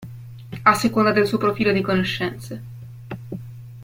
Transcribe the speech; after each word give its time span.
A 0.65 0.73
seconda 0.73 1.11
del 1.13 1.27
suo 1.27 1.37
profilo 1.37 1.71
di 1.71 1.81
conoscenze. 1.83 2.63